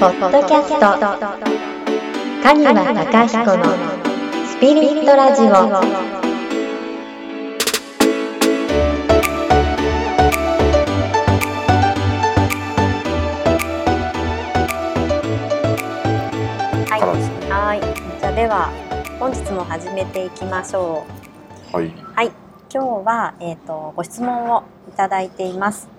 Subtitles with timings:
[0.00, 0.80] ポッドキャスト
[2.42, 3.64] カニワタヒコの
[4.46, 5.50] スピリットラジオ
[17.50, 17.80] はい、
[18.20, 18.70] じゃあでは
[19.18, 21.04] 本日も始めていきましょ
[21.74, 21.88] はい。
[21.88, 21.92] う。
[22.14, 22.32] はい、
[22.72, 25.90] 今日はえっ、とご質問をいただいています。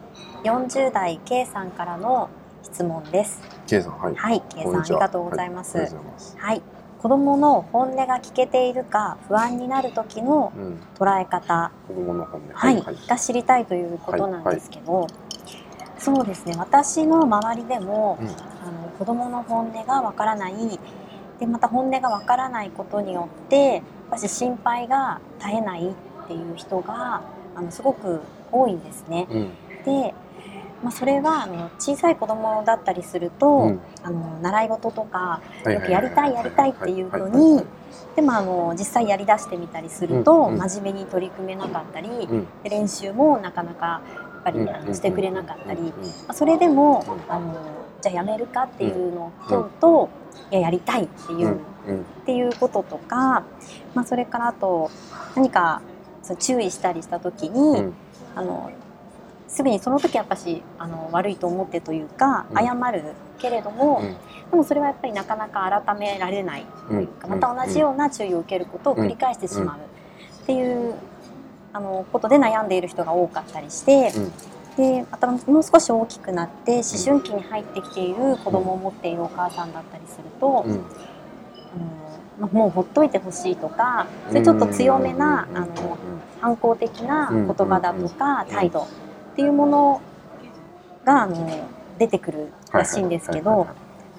[0.44, 2.32] 40代 K さんからの
[2.64, 3.61] 質問です。
[3.72, 4.16] K さん、はい。
[4.16, 5.78] はい、K さんありがとうございます。
[5.78, 5.88] は
[6.38, 6.62] はい。
[7.00, 10.80] 子供の本音が聞けているか不安になる時のうん。
[11.00, 12.54] 捉え方、子供の本音。
[12.54, 15.08] はい、が知りたいということなんですけど、
[15.98, 16.56] そうですね。
[16.58, 18.28] 私の周りでも、うん。
[18.28, 20.80] あの子供の本音がわからない
[21.40, 27.24] でまた本音がわからないことによって私心配が絶えないっていう人が
[27.56, 29.28] あのすごく多いんですね。
[29.32, 29.50] うん。
[29.86, 30.14] で、
[30.84, 33.80] まあ、それはあの小さい子供だったりすると、うん。
[34.04, 37.64] あの習い事とかはよくやりたいやりたいっていうのに
[38.16, 42.10] でもあの実際やりだしてみたりすると、真面目に取り組めなかったり、
[42.64, 44.02] 練習もなかなかや
[44.40, 45.94] っぱりあのしてくれなかったり、うんま
[46.30, 47.54] あそれでもうんあの
[48.02, 50.10] じゃあやめるかっていうのを問うと、
[50.50, 52.06] いややりたいっていう、っうん。
[52.26, 53.44] ていうこととか、
[53.94, 54.90] まあ、それからあと
[55.36, 55.82] 何か
[56.24, 57.94] そう注意したりした時に、うん。
[58.36, 58.72] あの
[59.52, 62.58] すぐにその時やっぱしあの悪いと思ってというかうん。
[62.58, 63.04] 謝る
[63.38, 64.16] けれども、うん。
[64.50, 67.40] でもそれはやっぱりなかなか改められないというか、うん。
[67.42, 69.78] また同じような注意を受けることを繰り返してしまう
[70.44, 70.96] っていう
[71.74, 74.12] あのことで悩んでいる人が多かったりして。
[74.16, 74.32] うん。
[74.78, 80.72] でまたもう少し大きくなって思春期に入ってきている子供を持っているお母さんだったりすると、うん。
[80.72, 80.82] あの
[82.40, 85.58] まあもうほっといてほしいとかそれちょっと強めなうん。
[85.58, 85.98] あの
[86.40, 88.56] 反抗的な言葉だとかうん。
[88.56, 88.88] 態度
[89.32, 90.02] っていうもの
[91.06, 93.68] があの出てくるらしいんですけど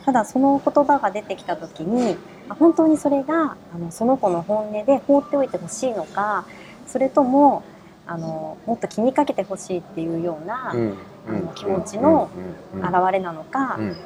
[0.05, 2.17] ただその言葉が出てきた時に
[2.49, 6.47] あ本当にそれがあのその子の本音で放っておいてほしいのか
[6.87, 7.63] それとも
[8.07, 10.95] あのもっと気にかけてほしいっていうようなうん。
[11.29, 12.31] あの気持ちの
[12.75, 13.97] 現れなのかうん。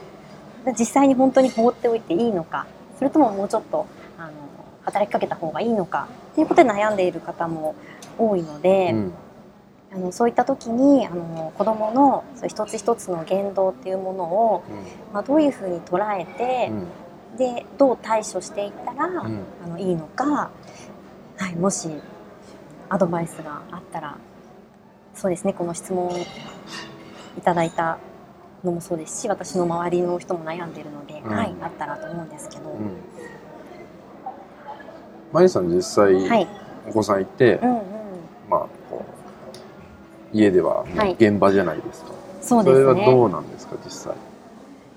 [0.78, 2.66] 実際に本当に放っておいていいのか
[2.98, 3.86] それとももうちょっと
[4.18, 4.32] あの
[4.82, 7.74] 働きかけた方がいいのかっていうことで悩んでいる方も
[8.18, 9.12] 多いので、うん。
[9.96, 14.64] あのそういった時にあの子どもの一つ一つの言動っていうものを、
[15.14, 16.70] まあ、どういうふうに捉えて、
[17.38, 19.40] でどう対処していったら、うん。
[19.64, 20.50] あのいいのか、
[21.36, 21.88] はい、もし
[22.88, 24.16] アドバイスがあったら
[25.14, 26.16] そうですねこの質問を
[27.38, 27.98] いただいた
[28.64, 31.34] のもそうですし私の周りの人も悩んでるので、うん。
[31.34, 32.96] はい、あったらと思うんですけど、うん。
[35.32, 36.46] マリさん実際はい、
[36.86, 37.82] お子さんいてう、んうん、
[38.50, 38.66] まあ
[40.36, 42.10] 家ではもう現場じゃないですか。
[42.42, 44.14] そうそれはですねどうなんですか実際？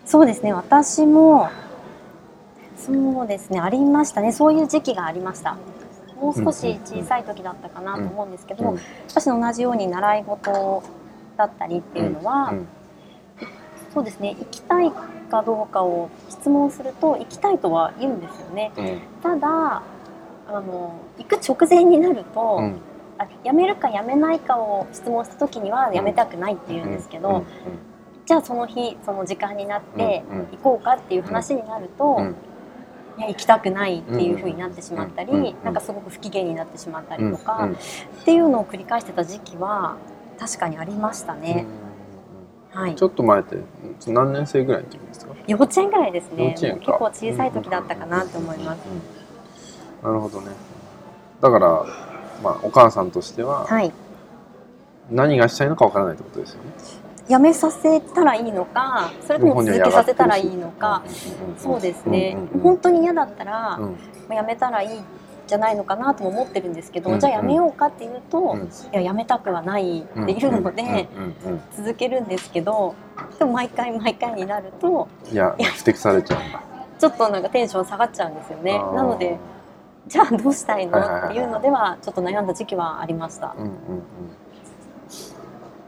[0.06, 0.54] そうですね。
[0.54, 1.50] 私も
[2.78, 3.60] そうですね。
[3.60, 4.32] ありましたね。
[4.32, 5.58] そういう時期がありました。
[6.20, 10.84] もう少し小さい時だったかなと思うんですけど、うん私と同じように習い事
[11.38, 12.68] だったりっていうのは、うん。
[13.94, 14.36] そうですね。
[14.38, 14.92] 行きたい
[15.32, 18.72] かどうかを質問すると行きたいとは言うんですよね。
[18.78, 19.00] うん。
[19.24, 19.82] ただ
[20.48, 22.82] あの行く直前になると、うん
[23.19, 27.46] あ辞めるか辞めないかを質問した時には辞めたくないって言うんですけど、うん。
[28.25, 32.35] じゃあその日その時間になって行こうかっていう話になると、うん。
[33.18, 37.74] いや行きたくないっていう風になってしまったり、なんかすごく不機嫌になってしまったりうんとか、うん。
[37.74, 37.75] っ
[38.24, 39.97] ていうのを繰り返してた時期は
[40.40, 41.66] 確かにありましたね。
[42.72, 42.96] はい。
[42.96, 43.57] ちょっと前って
[44.07, 46.56] 何年生ぐらいの時ですか、幼稚園ぐらいですね。
[46.57, 48.80] 結構小さい時だったかなと思います、
[50.03, 50.51] なるほどね
[51.41, 51.86] だから、
[52.44, 53.92] まあ、お母さんとしてははい。
[55.12, 56.72] 何がしたいのかわからないってことですよね。
[57.28, 61.04] やめさせたらいいのかそれとも続けさせたらいいのか。
[61.58, 63.92] そうですね、本当に嫌だったら、うん。
[64.28, 65.04] まあやめたらいいん
[65.48, 68.62] じゃないのかなとも思ってるんですけど、うんじゃあやめようかっていうと、うん。
[68.62, 72.96] いややめたくはないっていうので、うんうんうん続けるんですけど
[73.38, 76.62] でも毎回毎回になるといや不適されちゃうんだ。
[77.00, 78.78] ちょっとなんかテンション下がっちゃうんですよね。
[78.78, 79.38] なので
[80.10, 80.94] じゃあどうしたいの？
[80.94, 81.22] はいはいはい。
[81.22, 83.56] はいっていうのではちょっと悩んだ時期はありました。
[83.58, 83.76] うんうんうん。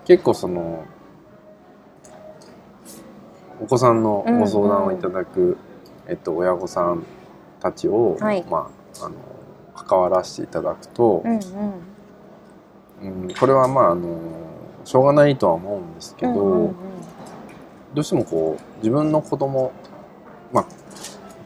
[0.06, 0.86] 結構その
[3.62, 5.58] お子さんのご相談をいただく、
[6.08, 7.04] えっと、親御さん
[7.60, 8.44] たちを、はい。
[8.50, 8.70] ま
[9.02, 9.16] あ、あの
[9.76, 11.40] 関わらせていただくとう、ん
[13.02, 13.34] うん。
[13.34, 14.20] これはまああの
[14.86, 16.66] しょうがないとは思うんですけど、うんうんうん。
[16.66, 16.76] うん
[17.94, 19.74] どうしてもこう自分の子供
[20.54, 20.66] まあ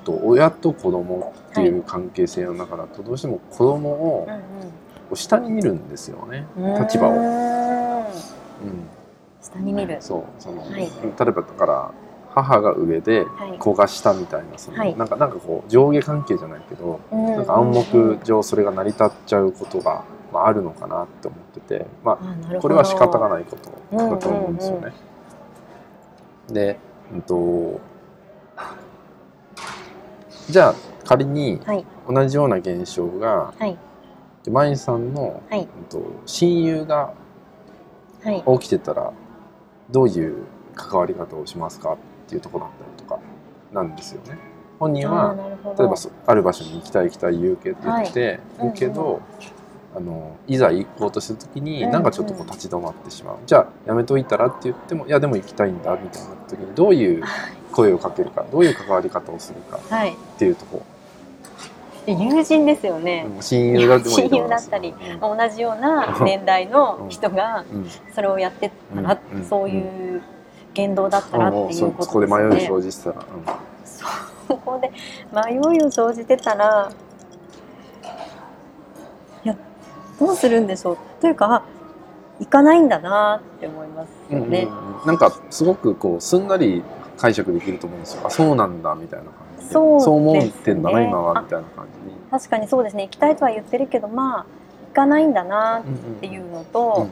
[0.05, 4.27] と親と子供っていう関係性の中だとどうしても子供を
[5.13, 6.45] 下に見るんですよね。
[6.57, 6.83] うん。
[6.83, 7.11] 立場を。
[7.13, 8.05] うーん。
[8.07, 8.89] うん
[9.41, 9.97] 下に見る。
[10.01, 10.91] そうその、はい。
[11.01, 11.91] 例えばだから
[12.31, 13.57] 母が上ではい。
[13.57, 14.95] 子が下みたいなその、はい。
[14.97, 20.03] なんかなんかこう上下関係じゃないけど、ななんか暗黙上それが成り立っちゃうことが、
[20.33, 23.31] まあ、あるのかなって思ってて、まあ、これは仕方がい。
[23.31, 24.93] ないことだと思うんですよね。
[26.49, 26.79] で、
[27.13, 27.79] うんと、
[30.49, 30.75] じゃあ
[31.05, 31.85] 仮にはい。
[32.07, 33.77] 同じような現象が、はい。
[34.43, 35.67] でマイさんの、はい。
[36.25, 37.13] 親友が
[38.23, 38.43] はい。
[38.59, 39.13] 起きてたら
[39.91, 40.43] どういう
[40.75, 41.93] 関わり方をしますか？
[41.93, 41.97] っ
[42.27, 43.19] ていうところだったりとか
[43.71, 44.37] なんですよね。
[44.79, 45.35] 本人は
[45.77, 49.21] 例えばそある場所に行きたい行きたい言うけ言はいって、言うけど、
[49.95, 57.23] あのいざ行こうとした時に、うんなんかちょっとこう立ち止まってしまう、じゃあやめといたらって言ってもいやでも行きたいんだみたいな時にどういう
[57.71, 60.11] 声をかけるかどういう関わり方をするかはい。
[60.11, 60.81] っていうとこ
[62.07, 63.23] 友人ですよね。
[63.23, 64.69] ろ、うん親友だってもいいと思います。
[64.69, 65.37] 親友だうん。
[65.37, 67.89] 同じような年代の人がうん。
[68.13, 69.39] それをやってたら、うん。
[69.39, 69.45] うん。
[69.45, 70.21] そういう
[70.73, 72.67] 言動だったらっていうこそことで迷いよね。
[72.69, 73.25] 生じしたら、
[74.47, 74.91] そこで
[75.31, 76.91] 迷いを生じてたら
[79.43, 79.55] いや
[80.19, 80.97] どうするんでしょう。
[81.21, 81.63] というかあ
[82.39, 84.53] 行かないんだなって思いますうんうんうん。
[84.53, 84.67] よね。
[85.05, 86.83] なんかすごくこうすんなり
[87.17, 88.21] 解釈できると思うんですよ。
[88.25, 90.15] あそうなんだみたいな感そうですね。
[90.15, 92.15] 思ってんだな今はみたいな感じに。
[92.31, 93.03] 確かにそうですね。
[93.03, 94.45] 行きたいとは言ってるけどまあ
[94.89, 95.85] 行かないんだなっっ
[96.21, 97.07] ていうのと、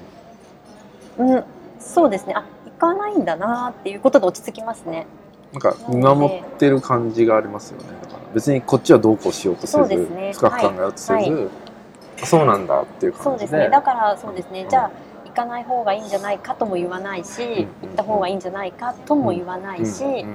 [1.17, 1.43] うん
[1.79, 2.33] そうですね。
[2.35, 5.05] あ行かないんだなっていうことで落ち着きますね。
[5.53, 7.89] なんか見守ってる感じがありますよね。
[8.01, 10.33] だから別にこっちはどうこうしようとせず、そうですね。
[10.33, 12.25] 深く考えようとせず、はい。
[12.25, 13.45] そうなんだっていうそう感じで。
[13.45, 13.69] ですね。
[13.69, 14.69] だからそうですね、うん。
[14.69, 14.91] じゃあ
[15.25, 20.25] 行かない方がいいんじゃないかとも言わないし、ん行った方がいいんじゃないかとも言わないし、うんうん。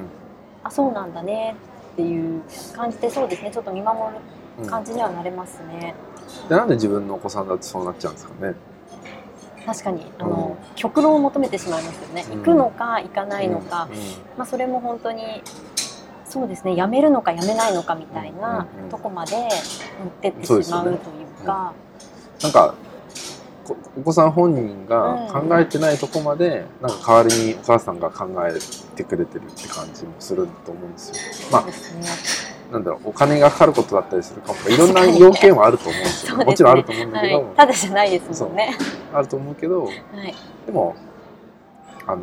[0.63, 1.57] あそうなんだね
[1.99, 2.43] っていう
[2.77, 3.51] 感じでそうですね。
[3.51, 5.97] ちょっと見守うんる感じにはなれますね。
[6.49, 8.55] でなんで自分のお子さんだってそうなっちゃうんですかね？
[9.67, 12.39] 確かにあの、うん極論を求めてしまいますよね、うん。
[12.39, 13.99] 行くのか行かないのか、うん。
[13.99, 14.05] うん。
[14.37, 15.43] まあ、それも本当に
[16.25, 18.91] そうですねやめるのかやめないのかみたいなうんうん。
[18.91, 19.49] とこまで持っ
[20.23, 21.73] てってしまうというか。
[22.45, 22.88] なんかこ
[23.97, 28.53] お子さん本人が考えてないとこまで、なんか代わりにお母さんが考え
[28.97, 31.49] てくれてるって感じもすると思うんですよ。
[31.53, 32.01] まそうですね。
[32.71, 34.59] あなんだろうお金がかかることだったりするかも。
[34.69, 36.45] いろんな要件はあると思うんですよ、 ね。
[36.45, 37.29] もちろんあると思うんだはい。
[37.29, 38.77] けど、、ただじゃないですもんね。
[39.13, 40.35] あると思うけどはい、
[40.67, 40.95] でも
[42.07, 42.23] あの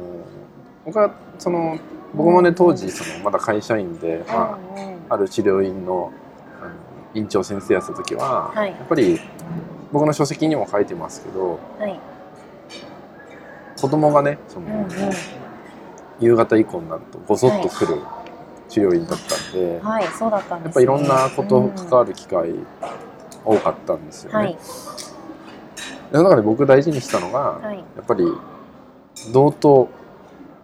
[0.86, 1.78] 僕はその
[2.14, 4.94] 僕もね当時そのまだ会社員で、まうんうん。
[5.10, 6.12] あ、ある治療院の
[7.14, 8.70] 院長先生やってた時は、はい。
[8.70, 9.20] やっぱり
[9.96, 11.98] 僕の書籍にも書いてますけどはい。
[13.80, 14.90] 子供がねその、うんうん。
[16.20, 18.02] 夕方以降になるとごそっと来る
[18.68, 20.86] 治療院だったんで、はい、そうだったんです、ね。
[20.86, 22.56] やっぱいろんなこと関わる機会
[23.46, 24.38] 多かったんですよね。
[24.38, 28.26] はい、その中で僕大事にしたのが、はい、やっぱり
[29.32, 29.88] 同等、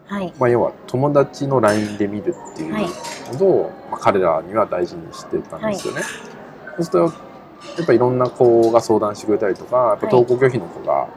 [0.07, 2.85] はい、まあ、要は友達の LINE で見るっていうはい。
[3.31, 6.01] ことを、まあ、彼らには大事にしてたんですよね。
[6.01, 7.30] そうすると
[7.77, 11.07] やっぱいろんな子が相談してくれたりとかやっぱ登校拒否の子が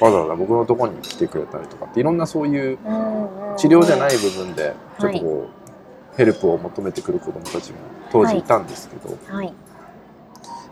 [0.00, 2.78] わざわざ僕のところに来てくれたりとかっていろんなそういう
[3.56, 5.50] 治療じゃない部分でちょっとこ
[6.14, 7.78] う、ヘルプを求めてくる子どもたちも
[8.10, 9.52] 当時いたんですけど、まはい、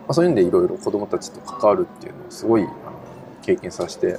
[0.08, 2.72] あ、そういう意味でいろいろ子どもたちと関わるっていうのをすごいあの
[3.42, 4.18] 経験させて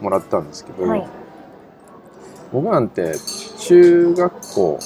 [0.00, 1.06] もらったんですけど、はい、
[2.52, 3.14] 僕なんて
[3.58, 4.78] 中学校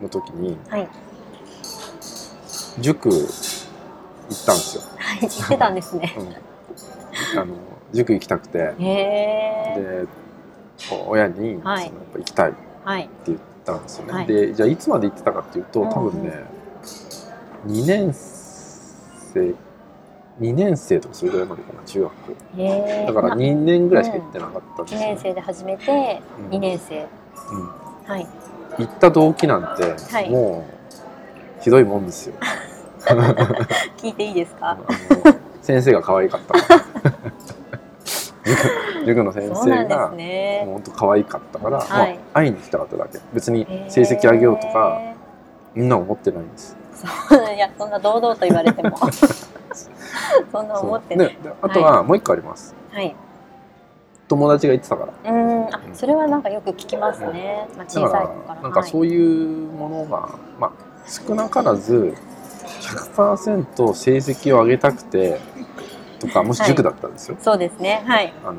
[0.00, 0.88] の時にはい、
[2.80, 3.10] 塾
[4.28, 4.82] 行ったんですよ。
[4.96, 6.14] はい、言ってたんですね。
[7.34, 7.54] うん、あの
[7.92, 8.58] 塾行きたくて。
[8.78, 10.06] で
[11.08, 11.86] 親に、はい。
[11.86, 14.12] そのやっぱ行きたいってはい、言ったんですよね。
[14.12, 14.26] はい。
[14.26, 16.44] でじゃあいつまで行ってたかっていうと多分ね、
[17.66, 19.54] 2年生
[20.40, 22.12] 2年生とかそれぐらいまでかな中学。
[22.12, 23.06] 校。
[23.06, 26.48] だからまあ2年ぐらいしか行ってなかったんです1よ、年生で始めてうん。
[26.48, 27.06] 2年生、うん。
[28.04, 28.26] はい、
[28.78, 30.30] 行った動機なんて、はい。
[30.30, 30.64] も
[31.60, 32.34] うひどいもんですよ
[33.98, 34.78] 聞いていいですか？
[35.62, 36.54] 先生が可愛かった。
[38.44, 40.08] 塾塾の先生が
[40.64, 42.14] 本当可愛かったから、はい。
[42.14, 43.18] まあ、会いに来たかっただけ。
[43.32, 45.14] 別に成績上げようとかへ
[45.74, 46.76] みんな思ってないんです。
[47.54, 48.96] いやそんな堂々と言われても。
[50.52, 51.38] そんな思ってない。
[51.62, 53.14] あとはもう一個あります、はい。
[54.28, 55.32] 友達が言ってたから。
[55.32, 55.64] うん。
[55.74, 58.54] あそれはなんかよく聞きますね、まあ、小さい子から。
[58.56, 60.28] らなんかそういうものが、
[60.58, 60.70] まあ、
[61.06, 62.14] 少なからず
[62.92, 65.40] 100%成績を上げたくて
[66.20, 68.02] とかもし塾だったんですよ、そうですね。
[68.06, 68.58] はい、あの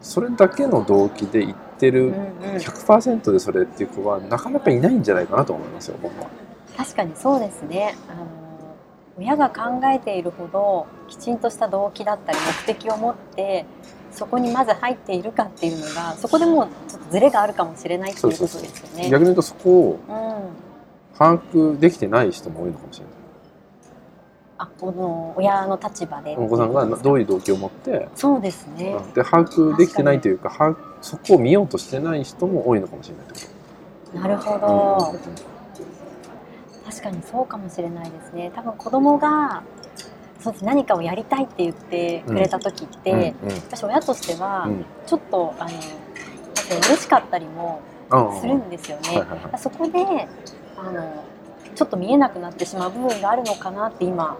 [0.00, 6.28] それだけの動機で言ってるうんうん、100%でそれっていう子はなかなかいないんじゃないかなと思いますよ僕は。
[6.74, 7.94] 確かにそうですね。
[8.08, 8.26] あの
[9.18, 13.64] 親が考えているほどきちんとした動機だったり目的を持って
[14.10, 19.10] そこにまず入っているかっていうのがそこでもうちょっとズレがあるかもしれないっていうことですよね。
[19.10, 20.66] 逆に言うとそこをうん。
[21.18, 23.14] 把握できてない人も多いのかもしれない
[24.58, 26.34] あこの親の立場で。
[26.36, 35.56] お子さんがどういう動機を持ってそうですね、で把握できてないというか把握そこを見ようとしてない人も多いのかもしれないなるほとど、うん
[36.86, 38.52] 確かにそうかもしれないですね。
[38.54, 39.62] 多分子供が
[40.40, 43.56] そうです何かをやりたいって言ってくれた時って、うんうん。
[43.56, 44.84] 私親としてはうん。
[45.04, 45.70] ちょっとあの
[46.68, 47.80] 嬉しかったりも
[48.40, 49.58] するんですよね、はいはいはい。
[49.58, 50.28] そこで
[50.76, 51.24] あの
[51.76, 54.36] ちょっと見えなくなってしまう部分があるのかなって今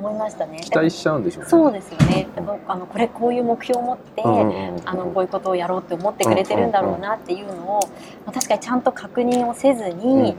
[0.00, 0.60] 思いましたね。
[0.60, 1.50] 期待しちゃうんでしょうね。
[1.50, 2.28] そうですよね。
[2.34, 4.82] でもあのこれこういう目標を持って、うんうんうんうん。
[4.88, 7.80] あのこういうことをやろうって思ってくれてるんだろうなっていうのを、
[8.24, 10.24] まあ、確かにちゃんと確認をせずに、うんうん。
[10.24, 10.32] あの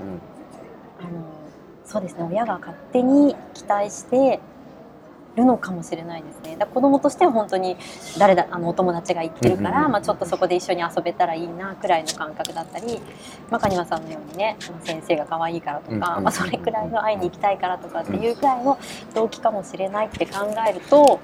[1.86, 2.24] そうですね。
[2.24, 4.39] 親が勝手に期待して
[5.39, 6.55] るのかもしれないですね。
[6.58, 7.77] だ子供としては本当に
[8.17, 13.00] 誰だあのお友達が言ってるから、まあ、ちょっとそこで一緒に遊べたらいいなくらいの感覚だったり、
[13.50, 18.77] まあ、カニワさんのようにね先生が可愛いからとか、まあ、それくらいの会いに行きたいからとかっていうくらいの
[19.15, 21.19] 動機かもしれないって考えると、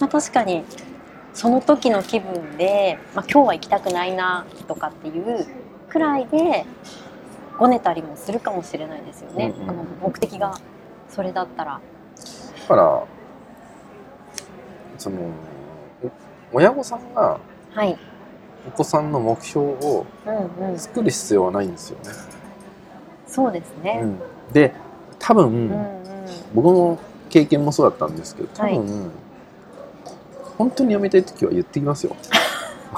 [0.00, 0.64] まあ、確かに
[1.34, 5.46] その時の気分で、まあ、今日は行きたくないなとかっていう
[5.88, 6.64] くらいで
[7.58, 9.70] ごねたりもするかもしれないですよね、うんうん。
[9.70, 10.58] あの目的が
[11.08, 11.80] それだったら。
[12.60, 13.04] だから
[15.00, 15.16] その
[16.52, 17.38] お親御さんが
[17.72, 17.96] はい、
[18.66, 22.10] お子さんの目標をうんうん、作る必要はないんですよね。
[23.26, 24.00] そうですね。
[24.02, 24.18] うん
[24.52, 24.72] で
[25.18, 26.00] 多分、うんうん
[26.54, 29.10] 僕の経験もそうだったんですけど多分、
[30.58, 32.16] 本当に辞めたい時は言ってきますよ。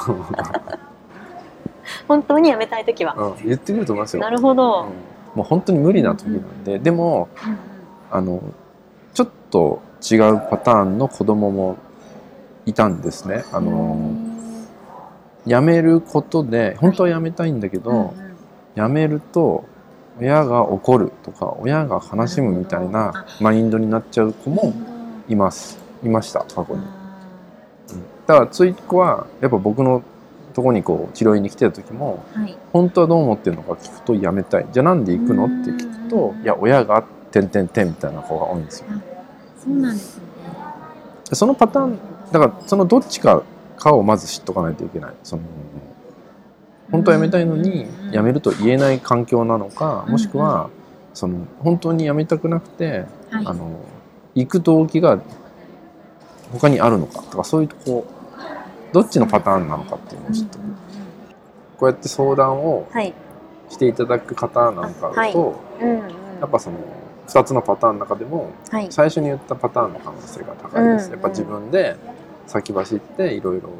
[2.08, 3.14] 本当にやめたい時は。
[3.14, 4.22] うん言ってくると思いますよ。
[4.22, 4.84] なるほど。
[4.84, 4.88] うん
[5.34, 7.28] もう本当に無理な時なんで、でも
[8.10, 8.42] あの
[9.14, 10.18] ちょっと違う
[10.50, 11.76] パターンの子供も
[12.66, 13.44] いたんですね。
[13.52, 14.14] あの
[15.46, 18.14] 辞めることで本当は辞めたいんだけど、
[18.76, 19.64] 辞めると
[20.20, 24.72] 親が怒るとか親が悲しむみたいなマインドになっちゃう子も
[25.28, 25.78] います。
[26.04, 26.86] いました過去に、うん。
[28.26, 30.02] だからつい子はやっぱ僕の
[30.52, 32.56] とこにこう治療院に来てた時もはい。
[32.72, 34.66] 本当はどう思ってるのか聞くと辞めたい。
[34.72, 37.02] じゃあなんで行くのって聞くといや親が
[37.32, 38.86] 「てんてんてん」みたいな子が多いんですよ。
[39.64, 40.24] そうなんですね。
[41.30, 41.98] でそのパターン
[42.32, 43.42] だからそのどっちか
[43.76, 45.14] かをまず知っとかないといけない。
[45.22, 45.42] その
[46.90, 50.68] 本当は辞めたいのに辞めると言えない環境なのかもしくは
[51.14, 53.46] その本当に辞めたくなくてはい。
[53.46, 53.80] あの
[54.34, 55.20] 行く動機が
[56.52, 58.06] 他にあるのかとかそういうとこ
[58.92, 60.58] どっちのパターンなのかっていうのをちょっと
[61.78, 63.12] こうやって相談をはい。
[63.68, 65.54] していただく方なんかだと。
[66.40, 66.76] やっぱその
[67.26, 68.88] 2つのパターンの中でもはい。
[68.90, 71.12] 最初に言ったパターンの可能性が高いです、うん。
[71.12, 71.96] やっぱ自分で
[72.46, 73.70] 先走っていろいろ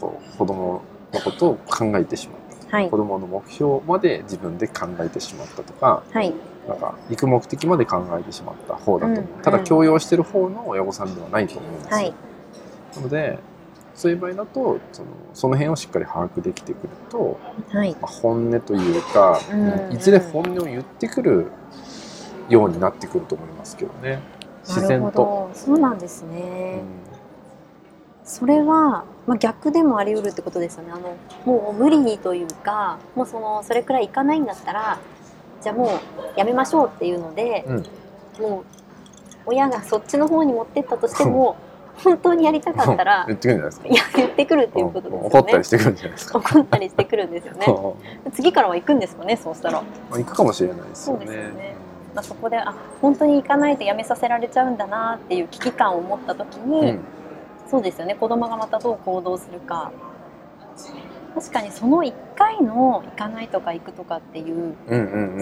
[0.00, 2.96] こう子供のことを考えてしまったはい子。
[2.96, 6.32] 供の目標まで自分で考えてしまったとかはい。
[6.68, 12.14] なんか行く目的まで考えてしまった方だと思う、うんただ強要してる方の親御さんではないと思うんですよ、はい。
[12.94, 13.38] なので
[13.94, 17.38] そういう場合だとそのその辺をしっかり把握できてくると、
[17.68, 17.90] はい。
[17.92, 21.46] まあ、本音というか、うんいずれ本音を言ってくる
[22.48, 24.20] ようになってくると思いますけどね
[24.64, 25.10] 自然と。
[25.10, 25.50] ど。
[25.54, 26.76] そうなんですうね。
[26.76, 26.82] ん
[28.24, 30.92] それは、まあ、逆でもあり得るってことですよね。
[30.92, 34.98] あのもう無理にというかもうそのそれくらいいかないんだったら
[35.60, 35.90] じゃあもう
[36.38, 37.86] やめましょうっていうので、うん。
[38.40, 38.64] もう
[39.44, 41.56] 親がそっちの方に持ってったとしても
[41.96, 43.88] 本当にやりたかったら言ってくるんじゃないですか。
[43.88, 45.26] いや言ってくるっていうことですよね。
[45.26, 46.38] 怒ったりしてくるんじゃないですか。
[46.38, 47.66] 怒ったりしてくるんですよね。
[48.32, 51.26] 次からは行くんですかねそうしたら、まあ行くかもしれないですよね。
[51.26, 51.74] そうですよね。
[52.14, 57.00] まあ、そこであ本当に行かないとやめさせられちゃうんだなっていう危機感を持った時に、うん
[57.68, 58.14] そうですよね。
[58.14, 59.90] 子供がまたどう行動するか。
[61.34, 64.74] 確かにその1回の行かないとか行くとかっていう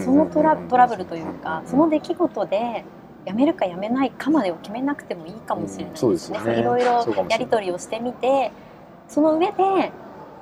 [0.05, 2.85] そのトラトラブルというかその出来事で
[3.27, 6.85] 辞めるか辞めないかまでを決めなくてもいいかもしれないですね,、うんいろい。
[6.85, 8.53] ろやり取りをしてみて
[9.09, 9.53] その上で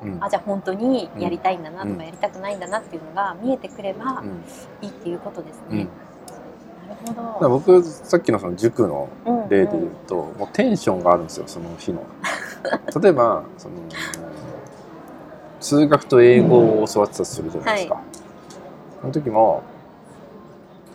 [0.02, 0.18] うん。
[0.22, 1.96] あじゃあ本当にやりたいんだなとうん。
[1.96, 4.44] かやりたくないんだなっていうのが見えてくればうん。
[4.82, 5.82] いいっていうことですね。
[5.82, 5.88] うん。
[7.40, 9.48] 僕さっきのその塾のうんうん。
[9.48, 12.02] 例で言うと、もうテンションがあるんですよその日の。
[13.00, 13.74] 例えばその
[15.60, 17.94] 数学と英語を教わってたとするじゃないですか。
[17.94, 18.00] は
[19.00, 19.62] その時も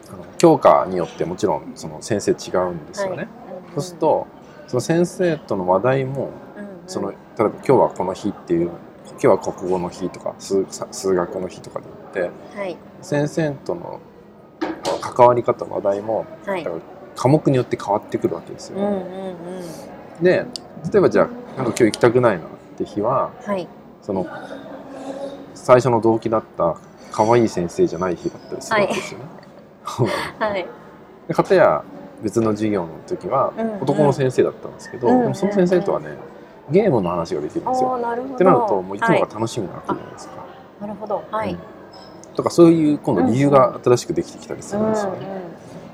[0.10, 3.15] あの教科によってもちろんその先生違うんですよね。
[3.17, 3.27] はい。
[3.75, 4.27] そうする、と
[4.67, 6.70] その先生との話題もうんうん。
[6.88, 8.70] その例えば今日はこの日っていう
[9.12, 12.77] 今日は国語の日とか数数学の日とかで言ってはい。
[13.01, 14.00] 先生との
[15.03, 16.65] 関わり方話題もはい。
[17.15, 18.79] 科目によって変わってくるわけですよ。
[18.79, 20.24] うんうんうん。
[20.24, 20.45] で
[20.91, 23.67] 例えばじゃあなんか今日行きたくないなって日ははい。
[24.01, 24.25] その
[25.53, 26.77] 最初の動機だった
[27.12, 29.25] 可愛い先生じゃない日だったりするわけですよね。
[30.39, 30.65] はい。
[31.27, 31.83] で片や
[32.22, 33.81] 別の授業の時はうんうん。
[33.81, 36.17] 男の先生だったんですけど、うんうんでもその先生とはね
[36.72, 38.00] ゲームの話ができるんですよ。
[38.36, 40.33] ってなるともう行くのはいが楽しみなわけじゃないですか。
[40.79, 41.24] なるほど。
[41.29, 41.73] はい、うん
[42.35, 45.17] とかそういう今度理由が新しくできてきたりするんですよね。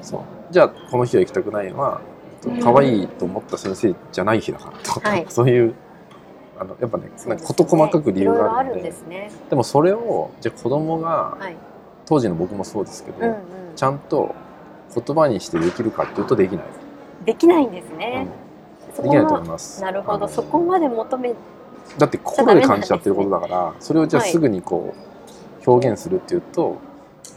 [0.02, 0.22] そう。
[0.52, 2.02] じゃあこの日は行きたくないのは
[2.46, 2.60] うん。
[2.60, 5.26] 可愛いと思った先生じゃない日だからとか、はい。
[5.30, 5.74] そういう
[6.60, 8.94] あのやっぱねなんか事細かく理由があるので。
[9.08, 9.32] ね。
[9.50, 11.56] でもそれをじゃあ子供がはい。
[12.06, 13.36] 当時の僕もそうですけど、うんうん。
[13.76, 14.34] ちゃんと
[14.96, 16.66] 言葉にしてできるかっていうとできない、
[17.24, 18.28] できないんですうねん、
[18.96, 19.82] そこできないと思いはます。
[19.84, 20.28] なるほど。
[20.28, 21.36] そこまで求め
[21.98, 25.09] だって心で感じちゃってることだからそれをじゃあはいすぐにこう
[25.66, 26.78] 表現するっていうと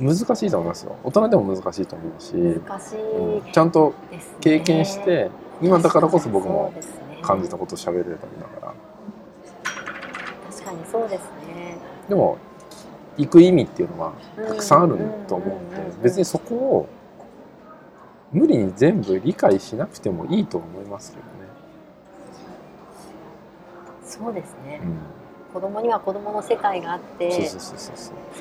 [0.00, 0.96] 難しいと思いますよ。
[1.04, 3.94] 大人でも難しいと思うし、うんちゃんと
[4.40, 6.72] 経験して今だからこそ僕も
[7.22, 8.74] 感じたことを喋れればいいんだから。
[10.50, 11.76] 確かにそうですね。
[12.08, 12.38] でも
[13.16, 14.96] 行く意味っていうのはたくさんある
[15.28, 16.88] と思うんで別にそこを
[18.32, 21.30] 無理に全部理解しなくてもいいと思いますけどね。
[24.04, 24.80] そうですね。
[24.82, 25.21] うん
[25.52, 27.58] 子供には子供の世界があってそ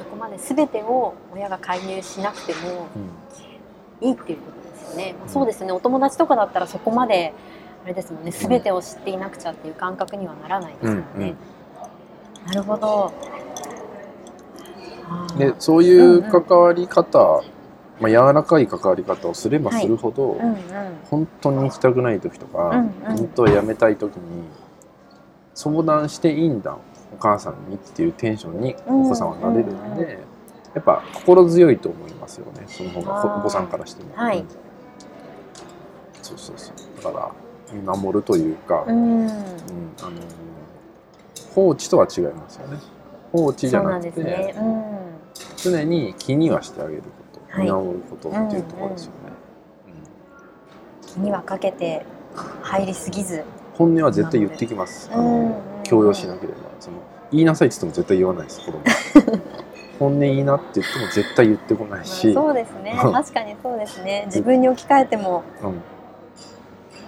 [0.05, 2.99] こまで全てを親が介入しなくてもう
[4.05, 5.71] んいいっていうことですよね、まあそうですね。
[5.71, 7.33] お友達とかだったらそこまで
[7.83, 8.31] あれですもんね。
[8.31, 11.37] 全てを知っていなくちゃっていう感覚にはならないですよね、うんうん。
[12.47, 13.11] なるほど。
[15.37, 17.43] でそういう関わり方、
[17.99, 20.57] まあ、柔らかい関わり方をすればするほど、うんうん。
[21.09, 23.17] 本当に行きたくない時とか、うんうん。
[23.17, 24.21] 本当は辞めたい時に
[25.53, 26.77] 相談していいんだ
[27.13, 30.17] お母さんにっていうテンションにお子さんはなれるんで、うんうん
[30.73, 32.63] やっぱ心強いと思いますよね。
[32.65, 34.15] その方がお子さんからしても。
[34.15, 34.39] はい。
[34.39, 34.45] うん
[36.21, 37.03] そうそうそう。
[37.03, 37.31] だから
[37.73, 39.25] 見守るというか、うん。
[39.25, 40.11] うんあの
[41.53, 42.77] 放置とは違いますよね。
[43.33, 44.83] 放置じゃなんくて、ね、うん。
[45.57, 47.65] 常に気にはしてあげること、はい。
[47.65, 49.17] 見守ることっていうところですよね、
[51.05, 52.05] 気にはかけて
[52.61, 53.35] 入りすぎず。
[53.35, 56.97] うん本音は絶対言ってきます、あの強要しなければその
[57.31, 58.81] 言いなさいって言っても絶対言わないです子供。
[59.99, 62.99] 本音いいなって言っても絶対言ってこないし、そうですね。
[63.03, 63.13] うん。
[63.13, 64.23] 確かにそうですね。
[64.25, 65.81] 自分に置き換えてもうん、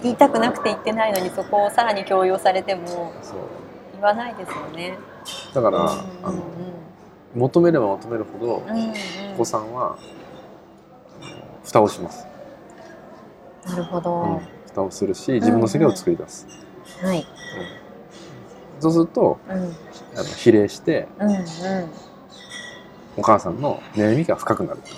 [0.04, 3.12] 言いたくなくて言ってないのにそこをさらに強要されても
[3.94, 4.98] 言わないですよね。
[5.56, 5.88] だから、うん
[6.24, 6.44] あの
[7.36, 8.84] 求めれば求めるほどうんうん。
[8.84, 8.94] うん
[9.34, 9.98] お子さんは
[11.64, 12.28] 蓋をします、
[13.66, 14.40] なるほど、うん。
[14.68, 16.46] 蓋をするし自分の世界を作り出す、
[17.02, 17.83] はい、うん
[18.84, 19.76] そうするとうん、うん
[20.16, 21.46] あの比例してうん
[23.18, 24.98] お母さんの悩みが深くなるってこ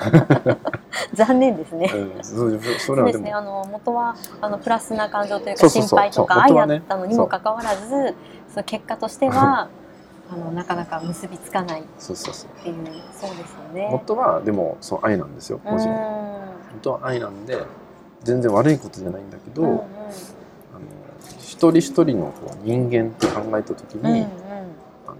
[1.14, 1.88] 残念ですね。
[1.88, 3.32] と、うん、そそそそうですもね。
[3.32, 5.88] あの元はあのプラスな感情というかそうそうそう。
[5.88, 8.14] 心配とか愛だったのにもかかわらず
[8.48, 9.68] その結果としては
[10.32, 11.80] あのなかなか結びつかない。
[11.82, 12.50] っそうそうそう。
[12.62, 12.76] ていう
[13.12, 13.88] そうですよね。
[13.90, 15.96] 元はでもそう愛なんですようんもちろん。
[15.96, 16.44] 本
[16.82, 17.62] 当は愛なんで
[18.22, 19.80] 全然悪いことじゃないんだけど、うんうん
[21.60, 22.32] 一人一人の
[22.64, 24.22] 人間って考えた時に、うんうん。
[24.24, 25.16] あの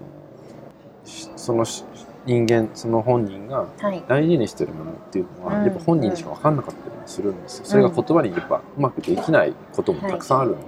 [1.04, 1.84] しそのし
[2.24, 4.02] 人間その本人がはい。
[4.08, 5.64] 大事にしてるものっていうのは、うん。
[5.66, 7.66] やっぱ本人にしか分かんなかったりもするんですよ。
[7.66, 10.58] それが言葉にやっぱうまくできないこともたくさんあるんで、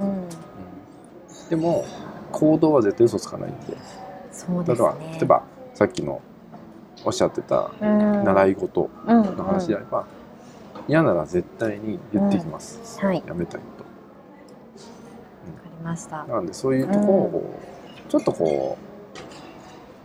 [0.00, 0.08] うん。
[0.08, 0.28] うん。
[1.48, 1.84] でも
[2.32, 3.76] 行動は絶対嘘つかないんで。
[4.32, 5.12] そう例えば、ですね。
[5.12, 6.20] 例えばさっきの
[7.04, 8.24] おっしゃってたうん。
[8.24, 10.06] 習い事うんの話であれば、
[10.88, 13.22] 嫌なら絶対に言ってきます、うんはい。
[13.24, 13.60] やめたい
[15.80, 16.24] ました。
[16.24, 17.60] なのでそういうところを
[18.08, 18.90] ちょっとこう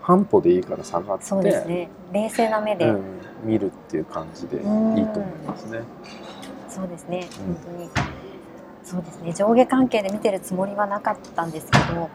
[0.01, 1.89] 半歩でいいから下がってそうですね。
[2.11, 3.03] 冷静な目で、うん、
[3.43, 5.03] 見るっていう感じでいいとうん思い
[5.47, 5.81] ますね。
[6.69, 7.27] そうですね。
[7.39, 7.89] うん本当に。
[8.83, 9.33] そうですね。
[9.33, 12.09] 上下関係で見てるつもりはなかったんですけど、ま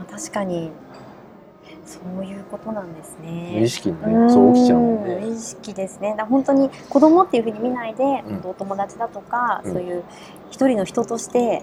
[0.00, 0.72] あ、確かに
[1.86, 3.52] そういうことなんですね。
[3.54, 6.16] 無意識にねそう起きちゃうんで、無意識ですね。
[6.18, 10.02] だ本当に子供っていうふうに見ないで、うんお友達だとか、うんそういう
[10.50, 11.62] 一人の人として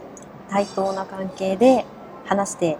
[0.50, 1.86] 対等な関係で
[2.26, 2.78] 話して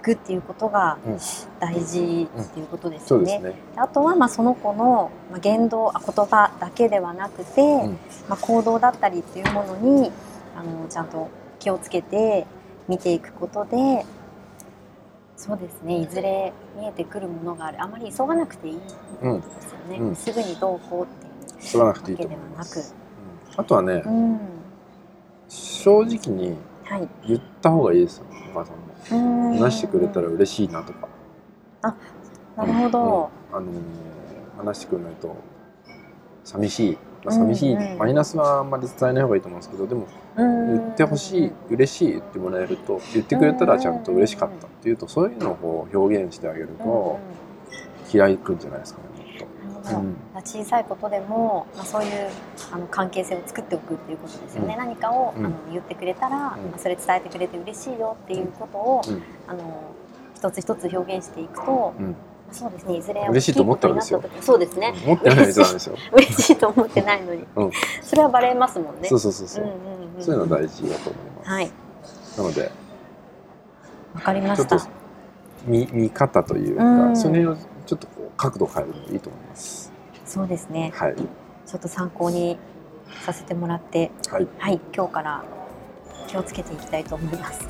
[0.00, 1.18] いくっていうことがうん。
[1.60, 3.54] 大事っていうことですよね。
[3.76, 7.98] あとはまあその子のまあ言動あ言葉だけではなくて、ん。
[8.28, 10.12] まあ、行動だったりっていうものに
[10.56, 12.46] あのちゃんと気をつけて
[12.86, 14.04] 見ていくことで
[15.36, 17.82] そうですねいずれ見えてくるものがある。
[17.82, 19.38] あまり急がなくていいですうん、よ
[19.88, 20.16] ね、うん。
[20.16, 22.64] すぐにどうこうっていうわけではなく。
[22.66, 22.94] す。
[23.54, 23.60] うん。
[23.60, 24.38] あとはね、うん。
[25.48, 27.08] 正直にはい。
[27.26, 28.24] 言った方がいいですよ。
[28.54, 29.50] お母さんも。
[29.50, 29.58] うん。
[29.58, 31.08] 話してくれたら嬉しいなとか。
[32.56, 33.74] なるほど、うんあのー
[34.56, 35.36] 話してくれないと
[36.44, 36.98] 寂しい。
[37.24, 37.92] まあ寂しい、うん。
[37.92, 47.18] うんマイナスはあんまり伝えない方がいいと思うんですけどでも言言ってほしい嬉しい言ってもらえると言ってくれたらちゃんと嬉しかったっていうとそういうのをこう表現してあげると
[48.12, 49.23] 開くんじゃないですかね
[49.84, 49.98] もっと。
[49.98, 50.16] うん。
[50.44, 52.28] 小さいことでも、まあ、そういう
[52.72, 54.78] あの関係性を作っておくっていうことですよね、うん。
[54.78, 55.46] 何かを、うん。
[55.46, 59.94] あの言ってくれたら、まあそれ伝えてくれて嬉しいよっていうことを、うんあの
[60.34, 62.14] 一つ一つ表現していくと、うん。
[62.52, 64.22] そうですねいずれ嬉しいと思ったらですよ。
[64.40, 64.94] そうですね。
[65.06, 65.96] 持ってない人なんですよ。
[66.12, 66.56] 嬉しい。
[66.56, 67.70] と思ってないのに、うん。
[68.02, 69.08] それはバレますもんね。
[69.08, 69.64] そうそうそうそう。
[69.64, 69.66] う。
[69.66, 71.50] んうんうん、そういうの大事だと思います。
[71.50, 71.72] はい。
[72.36, 72.70] なので
[74.14, 74.68] わかりました。
[74.68, 74.88] ちょっと
[75.66, 77.16] 見見方というか、うん。
[77.16, 79.92] その辺をちょっとこう角度を変えるのでいいと思います。
[80.26, 80.92] そうですね。
[80.94, 81.14] はい。
[81.16, 82.58] ちょっと参考に
[83.24, 84.48] させてもらってはい。
[84.58, 85.44] はい今日から
[86.26, 87.66] 気をつけていきたいと思います。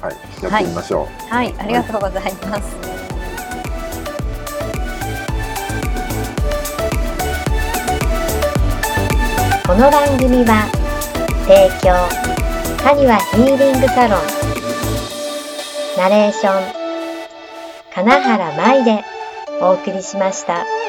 [0.00, 0.16] はい。
[0.42, 1.06] やってみましょう。
[1.32, 1.54] はい。
[1.58, 2.76] ありがとうございます、
[9.66, 10.68] この番組は
[11.46, 11.94] 提供
[12.82, 14.20] カニワヒーリングサロン。
[15.96, 16.62] ナレーション
[17.94, 19.04] 金原舞で
[19.62, 20.81] お送りしました。